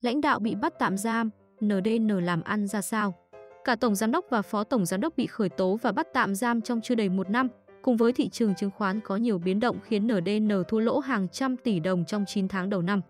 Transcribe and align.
lãnh 0.00 0.20
đạo 0.20 0.38
bị 0.38 0.54
bắt 0.54 0.74
tạm 0.78 0.96
giam, 0.96 1.30
NDN 1.64 2.08
làm 2.08 2.42
ăn 2.42 2.66
ra 2.66 2.80
sao? 2.80 3.14
Cả 3.64 3.76
tổng 3.76 3.94
giám 3.94 4.12
đốc 4.12 4.24
và 4.30 4.42
phó 4.42 4.64
tổng 4.64 4.86
giám 4.86 5.00
đốc 5.00 5.16
bị 5.16 5.26
khởi 5.26 5.48
tố 5.48 5.78
và 5.82 5.92
bắt 5.92 6.06
tạm 6.14 6.34
giam 6.34 6.60
trong 6.60 6.80
chưa 6.80 6.94
đầy 6.94 7.08
một 7.08 7.30
năm, 7.30 7.48
cùng 7.82 7.96
với 7.96 8.12
thị 8.12 8.28
trường 8.28 8.54
chứng 8.54 8.70
khoán 8.70 9.00
có 9.00 9.16
nhiều 9.16 9.38
biến 9.38 9.60
động 9.60 9.78
khiến 9.84 10.06
NDN 10.08 10.62
thua 10.68 10.78
lỗ 10.78 10.98
hàng 10.98 11.28
trăm 11.28 11.56
tỷ 11.56 11.80
đồng 11.80 12.04
trong 12.04 12.24
9 12.26 12.48
tháng 12.48 12.70
đầu 12.70 12.82
năm. 12.82 13.00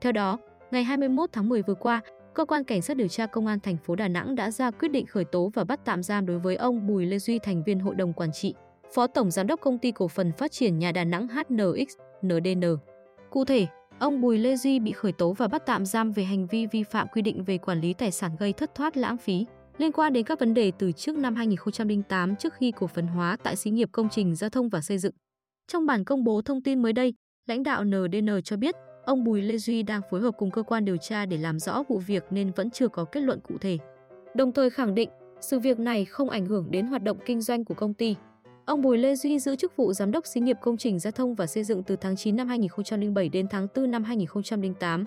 Theo 0.00 0.12
đó, 0.12 0.38
ngày 0.70 0.84
21 0.84 1.30
tháng 1.32 1.48
10 1.48 1.62
vừa 1.62 1.74
qua, 1.74 2.00
cơ 2.34 2.44
quan 2.44 2.64
cảnh 2.64 2.82
sát 2.82 2.96
điều 2.96 3.08
tra 3.08 3.26
công 3.26 3.46
an 3.46 3.60
thành 3.60 3.76
phố 3.76 3.96
Đà 3.96 4.08
Nẵng 4.08 4.34
đã 4.34 4.50
ra 4.50 4.70
quyết 4.70 4.88
định 4.88 5.06
khởi 5.06 5.24
tố 5.24 5.50
và 5.54 5.64
bắt 5.64 5.80
tạm 5.84 6.02
giam 6.02 6.26
đối 6.26 6.38
với 6.38 6.56
ông 6.56 6.86
Bùi 6.86 7.06
Lê 7.06 7.18
Duy 7.18 7.38
thành 7.38 7.62
viên 7.64 7.80
hội 7.80 7.94
đồng 7.94 8.12
quản 8.12 8.32
trị, 8.32 8.54
phó 8.94 9.06
tổng 9.06 9.30
giám 9.30 9.46
đốc 9.46 9.60
công 9.60 9.78
ty 9.78 9.92
cổ 9.92 10.08
phần 10.08 10.32
phát 10.32 10.52
triển 10.52 10.78
nhà 10.78 10.92
Đà 10.92 11.04
Nẵng 11.04 11.28
HNX 11.28 11.96
NDN. 12.26 12.76
Cụ 13.30 13.44
thể, 13.44 13.66
ông 14.02 14.20
Bùi 14.20 14.38
Lê 14.38 14.56
Duy 14.56 14.78
bị 14.78 14.92
khởi 14.92 15.12
tố 15.12 15.32
và 15.32 15.48
bắt 15.48 15.62
tạm 15.66 15.86
giam 15.86 16.12
về 16.12 16.24
hành 16.24 16.46
vi 16.46 16.66
vi 16.66 16.82
phạm 16.82 17.06
quy 17.12 17.22
định 17.22 17.44
về 17.44 17.58
quản 17.58 17.80
lý 17.80 17.92
tài 17.92 18.10
sản 18.10 18.36
gây 18.38 18.52
thất 18.52 18.74
thoát 18.74 18.96
lãng 18.96 19.16
phí 19.16 19.46
liên 19.78 19.92
quan 19.92 20.12
đến 20.12 20.24
các 20.24 20.40
vấn 20.40 20.54
đề 20.54 20.72
từ 20.78 20.92
trước 20.92 21.16
năm 21.16 21.34
2008 21.34 22.36
trước 22.36 22.54
khi 22.54 22.72
cổ 22.72 22.86
phần 22.86 23.06
hóa 23.06 23.36
tại 23.42 23.56
xí 23.56 23.70
nghiệp 23.70 23.88
công 23.92 24.08
trình 24.08 24.34
giao 24.34 24.50
thông 24.50 24.68
và 24.68 24.80
xây 24.80 24.98
dựng. 24.98 25.12
Trong 25.72 25.86
bản 25.86 26.04
công 26.04 26.24
bố 26.24 26.42
thông 26.42 26.62
tin 26.62 26.82
mới 26.82 26.92
đây, 26.92 27.14
lãnh 27.46 27.62
đạo 27.62 27.84
NDN 27.84 28.42
cho 28.44 28.56
biết 28.56 28.74
ông 29.04 29.24
Bùi 29.24 29.42
Lê 29.42 29.58
Duy 29.58 29.82
đang 29.82 30.00
phối 30.10 30.20
hợp 30.20 30.34
cùng 30.38 30.50
cơ 30.50 30.62
quan 30.62 30.84
điều 30.84 30.96
tra 30.96 31.26
để 31.26 31.36
làm 31.36 31.58
rõ 31.58 31.82
vụ 31.88 31.98
việc 31.98 32.24
nên 32.30 32.52
vẫn 32.56 32.70
chưa 32.70 32.88
có 32.88 33.04
kết 33.04 33.20
luận 33.20 33.40
cụ 33.40 33.58
thể. 33.60 33.78
Đồng 34.34 34.52
thời 34.52 34.70
khẳng 34.70 34.94
định 34.94 35.08
sự 35.40 35.58
việc 35.58 35.78
này 35.78 36.04
không 36.04 36.30
ảnh 36.30 36.46
hưởng 36.46 36.70
đến 36.70 36.86
hoạt 36.86 37.02
động 37.02 37.18
kinh 37.26 37.40
doanh 37.40 37.64
của 37.64 37.74
công 37.74 37.94
ty. 37.94 38.16
Ông 38.64 38.82
Bùi 38.82 38.98
Lê 38.98 39.14
Duy 39.14 39.38
giữ 39.38 39.56
chức 39.56 39.76
vụ 39.76 39.92
giám 39.92 40.10
đốc 40.10 40.26
xí 40.26 40.40
nghiệp 40.40 40.56
công 40.60 40.76
trình 40.76 40.98
giao 40.98 41.10
thông 41.10 41.34
và 41.34 41.46
xây 41.46 41.64
dựng 41.64 41.82
từ 41.82 41.96
tháng 41.96 42.16
9 42.16 42.36
năm 42.36 42.48
2007 42.48 43.28
đến 43.28 43.46
tháng 43.50 43.66
4 43.76 43.90
năm 43.90 44.04
2008. 44.04 45.04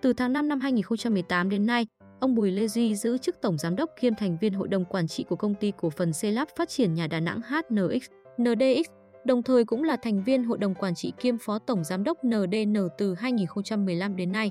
Từ 0.00 0.12
tháng 0.12 0.32
5 0.32 0.48
năm 0.48 0.60
2018 0.60 1.50
đến 1.50 1.66
nay, 1.66 1.86
ông 2.20 2.34
Bùi 2.34 2.50
Lê 2.50 2.68
Duy 2.68 2.94
giữ 2.94 3.18
chức 3.18 3.40
tổng 3.40 3.58
giám 3.58 3.76
đốc 3.76 3.90
kiêm 4.00 4.14
thành 4.14 4.36
viên 4.40 4.52
hội 4.52 4.68
đồng 4.68 4.84
quản 4.84 5.08
trị 5.08 5.24
của 5.28 5.36
công 5.36 5.54
ty 5.54 5.72
cổ 5.80 5.90
phần 5.90 6.12
Xây 6.12 6.32
lắp 6.32 6.48
phát 6.56 6.68
triển 6.68 6.94
nhà 6.94 7.06
Đà 7.06 7.20
Nẵng 7.20 7.40
HNX, 7.40 8.02
NDX, 8.42 8.90
đồng 9.24 9.42
thời 9.42 9.64
cũng 9.64 9.84
là 9.84 9.96
thành 9.96 10.24
viên 10.24 10.44
hội 10.44 10.58
đồng 10.58 10.74
quản 10.74 10.94
trị 10.94 11.12
kiêm 11.18 11.38
phó 11.38 11.58
tổng 11.58 11.84
giám 11.84 12.04
đốc 12.04 12.18
NDN 12.24 12.88
từ 12.98 13.14
2015 13.14 14.16
đến 14.16 14.32
nay. 14.32 14.50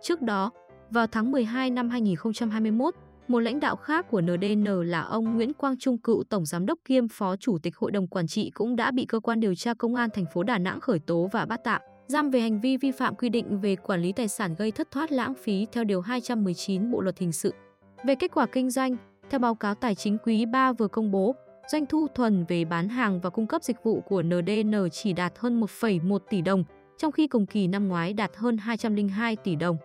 Trước 0.00 0.22
đó, 0.22 0.50
vào 0.90 1.06
tháng 1.06 1.30
12 1.30 1.70
năm 1.70 1.90
2021, 1.90 2.94
một 3.28 3.40
lãnh 3.40 3.60
đạo 3.60 3.76
khác 3.76 4.06
của 4.10 4.20
NDN 4.20 4.64
là 4.64 5.00
ông 5.00 5.34
Nguyễn 5.34 5.52
Quang 5.52 5.78
Trung 5.78 5.98
cựu 5.98 6.22
tổng 6.28 6.46
giám 6.46 6.66
đốc 6.66 6.78
kiêm 6.84 7.08
phó 7.08 7.36
chủ 7.36 7.58
tịch 7.58 7.76
hội 7.76 7.90
đồng 7.90 8.06
quản 8.06 8.26
trị 8.26 8.50
cũng 8.50 8.76
đã 8.76 8.90
bị 8.90 9.04
cơ 9.04 9.20
quan 9.20 9.40
điều 9.40 9.54
tra 9.54 9.74
công 9.74 9.94
an 9.94 10.10
thành 10.14 10.24
phố 10.34 10.42
Đà 10.42 10.58
Nẵng 10.58 10.80
khởi 10.80 10.98
tố 10.98 11.28
và 11.32 11.46
bắt 11.46 11.60
tạm 11.64 11.82
giam 12.06 12.30
về 12.30 12.40
hành 12.40 12.60
vi 12.60 12.76
vi 12.76 12.90
phạm 12.90 13.14
quy 13.14 13.28
định 13.28 13.60
về 13.60 13.76
quản 13.76 14.02
lý 14.02 14.12
tài 14.12 14.28
sản 14.28 14.54
gây 14.58 14.70
thất 14.70 14.90
thoát 14.90 15.12
lãng 15.12 15.34
phí 15.34 15.66
theo 15.72 15.84
điều 15.84 16.00
219 16.00 16.90
Bộ 16.90 17.00
luật 17.00 17.18
hình 17.18 17.32
sự. 17.32 17.54
Về 18.04 18.14
kết 18.14 18.30
quả 18.34 18.46
kinh 18.46 18.70
doanh, 18.70 18.96
theo 19.30 19.38
báo 19.38 19.54
cáo 19.54 19.74
tài 19.74 19.94
chính 19.94 20.18
quý 20.24 20.46
3 20.46 20.72
vừa 20.72 20.88
công 20.88 21.10
bố, 21.10 21.34
doanh 21.72 21.86
thu 21.86 22.06
thuần 22.14 22.44
về 22.48 22.64
bán 22.64 22.88
hàng 22.88 23.20
và 23.20 23.30
cung 23.30 23.46
cấp 23.46 23.62
dịch 23.62 23.82
vụ 23.82 24.00
của 24.00 24.22
NDN 24.22 24.88
chỉ 24.92 25.12
đạt 25.12 25.32
hơn 25.38 25.60
1,1 25.60 26.18
tỷ 26.18 26.42
đồng, 26.42 26.64
trong 26.98 27.12
khi 27.12 27.26
cùng 27.26 27.46
kỳ 27.46 27.66
năm 27.66 27.88
ngoái 27.88 28.12
đạt 28.12 28.30
hơn 28.36 28.58
202 28.58 29.36
tỷ 29.36 29.56
đồng. 29.56 29.76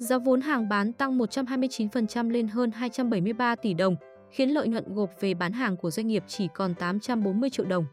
Giá 0.00 0.18
vốn 0.18 0.40
hàng 0.40 0.68
bán 0.68 0.92
tăng 0.92 1.18
129% 1.18 2.30
lên 2.30 2.48
hơn 2.48 2.70
273 2.70 3.54
tỷ 3.54 3.74
đồng, 3.74 3.96
khiến 4.30 4.50
lợi 4.50 4.68
nhuận 4.68 4.94
gộp 4.94 5.10
về 5.20 5.34
bán 5.34 5.52
hàng 5.52 5.76
của 5.76 5.90
doanh 5.90 6.06
nghiệp 6.06 6.24
chỉ 6.26 6.48
còn 6.54 6.74
840 6.74 7.50
triệu 7.50 7.66
đồng. 7.66 7.84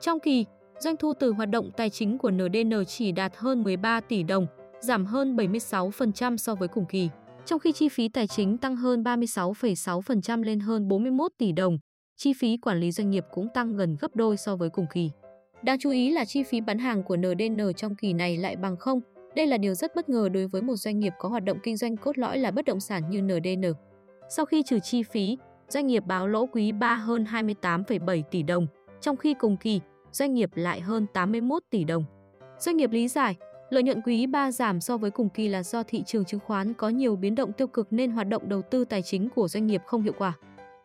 Trong 0.00 0.20
kỳ, 0.20 0.44
doanh 0.78 0.96
thu 0.96 1.12
từ 1.20 1.32
hoạt 1.32 1.50
động 1.50 1.70
tài 1.76 1.90
chính 1.90 2.18
của 2.18 2.30
NDN 2.30 2.84
chỉ 2.86 3.12
đạt 3.12 3.32
hơn 3.36 3.62
13 3.62 4.00
tỷ 4.00 4.22
đồng, 4.22 4.46
giảm 4.80 5.06
hơn 5.06 5.36
76% 5.36 6.36
so 6.36 6.54
với 6.54 6.68
cùng 6.68 6.84
kỳ, 6.86 7.08
trong 7.46 7.58
khi 7.58 7.72
chi 7.72 7.88
phí 7.88 8.08
tài 8.08 8.26
chính 8.26 8.58
tăng 8.58 8.76
hơn 8.76 9.02
36,6% 9.02 10.42
lên 10.42 10.60
hơn 10.60 10.88
41 10.88 11.32
tỷ 11.38 11.52
đồng. 11.52 11.78
Chi 12.16 12.32
phí 12.32 12.56
quản 12.56 12.80
lý 12.80 12.92
doanh 12.92 13.10
nghiệp 13.10 13.24
cũng 13.32 13.48
tăng 13.54 13.76
gần 13.76 13.96
gấp 14.00 14.16
đôi 14.16 14.36
so 14.36 14.56
với 14.56 14.70
cùng 14.70 14.86
kỳ. 14.92 15.10
Đáng 15.62 15.78
chú 15.80 15.90
ý 15.90 16.10
là 16.10 16.24
chi 16.24 16.42
phí 16.42 16.60
bán 16.60 16.78
hàng 16.78 17.02
của 17.02 17.16
NDN 17.16 17.72
trong 17.76 17.96
kỳ 17.96 18.12
này 18.12 18.36
lại 18.36 18.56
bằng 18.56 18.76
không. 18.76 19.00
Đây 19.36 19.46
là 19.46 19.58
điều 19.58 19.74
rất 19.74 19.94
bất 19.96 20.08
ngờ 20.08 20.28
đối 20.28 20.46
với 20.46 20.62
một 20.62 20.76
doanh 20.76 20.98
nghiệp 20.98 21.12
có 21.18 21.28
hoạt 21.28 21.44
động 21.44 21.58
kinh 21.62 21.76
doanh 21.76 21.96
cốt 21.96 22.18
lõi 22.18 22.38
là 22.38 22.50
bất 22.50 22.64
động 22.64 22.80
sản 22.80 23.10
như 23.10 23.22
NDN. 23.22 23.72
Sau 24.28 24.44
khi 24.44 24.62
trừ 24.62 24.78
chi 24.78 25.02
phí, 25.02 25.38
doanh 25.68 25.86
nghiệp 25.86 26.06
báo 26.06 26.28
lỗ 26.28 26.46
quý 26.46 26.72
3 26.72 26.94
hơn 26.94 27.24
28,7 27.24 28.22
tỷ 28.30 28.42
đồng, 28.42 28.66
trong 29.00 29.16
khi 29.16 29.34
cùng 29.34 29.56
kỳ 29.56 29.80
doanh 30.12 30.34
nghiệp 30.34 30.50
lại 30.54 30.80
hơn 30.80 31.06
81 31.12 31.62
tỷ 31.70 31.84
đồng. 31.84 32.04
Doanh 32.58 32.76
nghiệp 32.76 32.90
lý 32.90 33.08
giải, 33.08 33.36
lợi 33.70 33.82
nhuận 33.82 34.02
quý 34.02 34.26
3 34.26 34.52
giảm 34.52 34.80
so 34.80 34.96
với 34.96 35.10
cùng 35.10 35.28
kỳ 35.28 35.48
là 35.48 35.62
do 35.62 35.82
thị 35.82 36.02
trường 36.06 36.24
chứng 36.24 36.40
khoán 36.40 36.74
có 36.74 36.88
nhiều 36.88 37.16
biến 37.16 37.34
động 37.34 37.52
tiêu 37.52 37.66
cực 37.66 37.92
nên 37.92 38.10
hoạt 38.10 38.28
động 38.28 38.48
đầu 38.48 38.62
tư 38.62 38.84
tài 38.84 39.02
chính 39.02 39.28
của 39.28 39.48
doanh 39.48 39.66
nghiệp 39.66 39.82
không 39.86 40.02
hiệu 40.02 40.14
quả. 40.18 40.32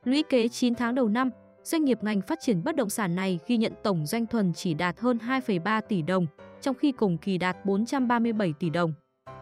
Lũy 0.03 0.23
kế 0.23 0.47
9 0.47 0.75
tháng 0.75 0.95
đầu 0.95 1.07
năm, 1.07 1.29
doanh 1.63 1.85
nghiệp 1.85 2.03
ngành 2.03 2.21
phát 2.21 2.39
triển 2.41 2.63
bất 2.63 2.75
động 2.75 2.89
sản 2.89 3.15
này 3.15 3.39
ghi 3.47 3.57
nhận 3.57 3.73
tổng 3.83 4.05
doanh 4.05 4.25
thuần 4.25 4.53
chỉ 4.53 4.73
đạt 4.73 4.99
hơn 4.99 5.17
2,3 5.27 5.81
tỷ 5.81 6.01
đồng, 6.01 6.27
trong 6.61 6.75
khi 6.75 6.91
cùng 6.91 7.17
kỳ 7.17 7.37
đạt 7.37 7.65
437 7.65 8.53
tỷ 8.59 8.69
đồng. 8.69 8.93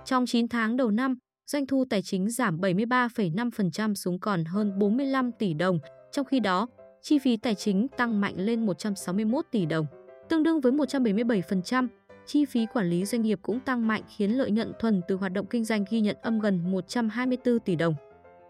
Trong 0.06 0.26
9 0.26 0.48
tháng 0.48 0.78
đầu 0.78 0.92
năm, 0.92 1.18
doanh 1.48 1.68
thu 1.68 1.86
tài 1.90 2.02
chính 2.02 2.30
giảm 2.30 2.58
73,5% 2.58 3.94
xuống 3.94 4.20
còn 4.20 4.46
hơn 4.46 4.80
45 4.80 5.32
tỷ 5.32 5.54
đồng, 5.54 5.80
trong 6.12 6.26
khi 6.26 6.40
đó, 6.40 6.68
chi 7.02 7.20
phí 7.20 7.38
tài 7.38 7.56
chính 7.56 7.88
tăng 7.88 8.22
mạnh 8.22 8.34
lên 8.38 8.66
161 8.66 9.46
tỷ 9.52 9.66
đồng, 9.66 9.86
tương 10.30 10.44
đương 10.44 10.62
với 10.62 10.72
177%. 10.72 11.88
Chi 12.26 12.46
phí 12.46 12.66
quản 12.74 12.90
lý 12.90 13.06
doanh 13.06 13.22
nghiệp 13.22 13.40
cũng 13.42 13.60
tăng 13.60 13.88
mạnh 13.88 14.02
khiến 14.18 14.38
lợi 14.38 14.52
nhuận 14.52 14.72
thuần 14.80 15.02
từ 15.08 15.16
hoạt 15.16 15.34
động 15.34 15.46
kinh 15.46 15.66
doanh 15.66 15.86
ghi 15.90 16.02
nhận 16.02 16.18
âm 16.22 16.40
gần 16.40 16.72
124 16.72 17.60
tỷ 17.60 17.76
đồng. 17.76 17.94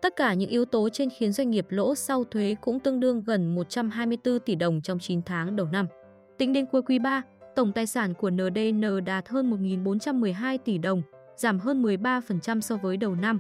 Tất 0.02 0.16
cả 0.16 0.34
những 0.34 0.50
yếu 0.50 0.66
tố 0.66 0.90
trên 0.90 1.10
khiến 1.10 1.32
doanh 1.32 1.50
nghiệp 1.50 1.66
lỗ 1.70 1.96
sau 1.96 2.24
thuế 2.24 2.56
cũng 2.62 2.80
tương 2.80 3.00
đương 3.00 3.24
gần 3.26 3.56
124 3.56 4.40
tỷ 4.40 4.56
đồng 4.56 4.82
trong 4.82 5.00
9 5.00 5.22
tháng 5.22 5.56
đầu 5.56 5.68
năm. 5.72 5.88
Tính 6.38 6.54
đến 6.54 6.66
cuối 6.66 6.82
quý 6.82 7.00
3, 7.00 7.22
tổng 7.58 7.72
tài 7.72 7.88
sản 7.88 8.14
của 8.14 8.30
NDN 8.30 9.06
đạt 9.06 9.30
hơn 9.30 9.52
1.412 9.52 10.58
tỷ 10.58 10.78
đồng, 10.78 11.02
giảm 11.36 11.60
hơn 11.60 11.84
13% 11.84 12.62
so 12.62 12.78
với 12.78 12.98
đầu 12.98 13.16
năm. 13.16 13.40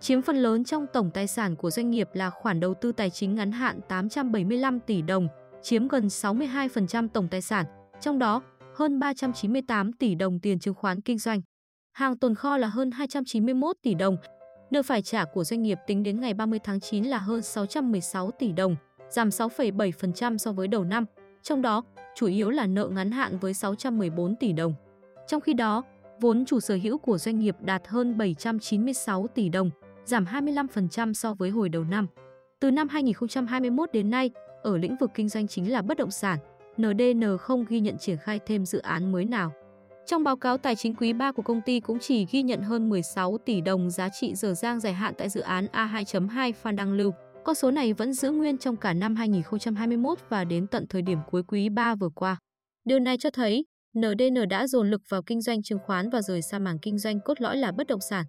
Chiếm 0.00 0.22
phần 0.22 0.36
lớn 0.36 0.64
trong 0.64 0.86
tổng 0.92 1.10
tài 1.10 1.26
sản 1.26 1.56
của 1.56 1.70
doanh 1.70 1.90
nghiệp 1.90 2.08
là 2.12 2.30
khoản 2.30 2.60
đầu 2.60 2.74
tư 2.74 2.92
tài 2.92 3.10
chính 3.10 3.34
ngắn 3.34 3.52
hạn 3.52 3.80
875 3.88 4.80
tỷ 4.80 5.02
đồng, 5.02 5.28
chiếm 5.62 5.88
gần 5.88 6.06
62% 6.06 7.08
tổng 7.08 7.28
tài 7.28 7.42
sản, 7.42 7.66
trong 8.00 8.18
đó 8.18 8.42
hơn 8.74 8.98
398 8.98 9.92
tỷ 9.92 10.14
đồng 10.14 10.38
tiền 10.38 10.58
chứng 10.58 10.74
khoán 10.74 11.00
kinh 11.00 11.18
doanh. 11.18 11.40
Hàng 11.92 12.18
tồn 12.18 12.34
kho 12.34 12.56
là 12.56 12.68
hơn 12.68 12.90
291 12.90 13.76
tỷ 13.82 13.94
đồng. 13.94 14.16
Nợ 14.70 14.82
phải 14.82 15.02
trả 15.02 15.24
của 15.24 15.44
doanh 15.44 15.62
nghiệp 15.62 15.78
tính 15.86 16.02
đến 16.02 16.20
ngày 16.20 16.34
30 16.34 16.58
tháng 16.64 16.80
9 16.80 17.04
là 17.04 17.18
hơn 17.18 17.42
616 17.42 18.30
tỷ 18.30 18.52
đồng, 18.52 18.76
giảm 19.10 19.28
6,7% 19.28 20.38
so 20.38 20.52
với 20.52 20.68
đầu 20.68 20.84
năm, 20.84 21.04
trong 21.44 21.62
đó 21.62 21.82
chủ 22.14 22.26
yếu 22.26 22.50
là 22.50 22.66
nợ 22.66 22.88
ngắn 22.88 23.10
hạn 23.10 23.38
với 23.38 23.54
614 23.54 24.36
tỷ 24.36 24.52
đồng. 24.52 24.74
Trong 25.26 25.40
khi 25.40 25.54
đó, 25.54 25.82
vốn 26.20 26.44
chủ 26.44 26.60
sở 26.60 26.78
hữu 26.82 26.98
của 26.98 27.18
doanh 27.18 27.38
nghiệp 27.38 27.56
đạt 27.60 27.82
hơn 27.88 28.18
796 28.18 29.26
tỷ 29.26 29.48
đồng, 29.48 29.70
giảm 30.04 30.24
25% 30.24 31.12
so 31.12 31.34
với 31.34 31.50
hồi 31.50 31.68
đầu 31.68 31.84
năm. 31.84 32.06
Từ 32.60 32.70
năm 32.70 32.88
2021 32.88 33.92
đến 33.92 34.10
nay, 34.10 34.30
ở 34.62 34.76
lĩnh 34.76 34.96
vực 34.96 35.10
kinh 35.14 35.28
doanh 35.28 35.48
chính 35.48 35.72
là 35.72 35.82
bất 35.82 35.96
động 35.96 36.10
sản, 36.10 36.38
NDN 36.76 37.38
không 37.40 37.64
ghi 37.68 37.80
nhận 37.80 37.98
triển 37.98 38.16
khai 38.16 38.40
thêm 38.46 38.66
dự 38.66 38.78
án 38.78 39.12
mới 39.12 39.24
nào. 39.24 39.52
Trong 40.06 40.24
báo 40.24 40.36
cáo 40.36 40.58
tài 40.58 40.76
chính 40.76 40.94
quý 40.94 41.12
3 41.12 41.32
của 41.32 41.42
công 41.42 41.60
ty 41.60 41.80
cũng 41.80 41.98
chỉ 41.98 42.26
ghi 42.30 42.42
nhận 42.42 42.62
hơn 42.62 42.88
16 42.88 43.38
tỷ 43.38 43.60
đồng 43.60 43.90
giá 43.90 44.08
trị 44.08 44.34
dở 44.34 44.54
dang 44.54 44.80
dài 44.80 44.92
hạn 44.92 45.14
tại 45.18 45.28
dự 45.28 45.40
án 45.40 45.66
A2.2 45.72 46.52
Phan 46.52 46.76
Đăng 46.76 46.92
Lưu. 46.92 47.12
Con 47.44 47.54
số 47.54 47.70
này 47.70 47.92
vẫn 47.92 48.12
giữ 48.12 48.30
nguyên 48.30 48.58
trong 48.58 48.76
cả 48.76 48.92
năm 48.92 49.16
2021 49.16 50.18
và 50.28 50.44
đến 50.44 50.66
tận 50.66 50.86
thời 50.88 51.02
điểm 51.02 51.18
cuối 51.30 51.42
quý 51.48 51.68
3 51.68 51.94
vừa 51.94 52.08
qua. 52.14 52.38
Điều 52.84 52.98
này 52.98 53.18
cho 53.18 53.30
thấy 53.30 53.64
NDN 53.98 54.48
đã 54.50 54.66
dồn 54.66 54.90
lực 54.90 55.02
vào 55.08 55.22
kinh 55.22 55.40
doanh 55.40 55.62
chứng 55.62 55.78
khoán 55.86 56.10
và 56.10 56.22
rời 56.22 56.42
xa 56.42 56.58
mảng 56.58 56.78
kinh 56.78 56.98
doanh 56.98 57.20
cốt 57.20 57.40
lõi 57.40 57.56
là 57.56 57.72
bất 57.72 57.86
động 57.86 58.00
sản. 58.00 58.24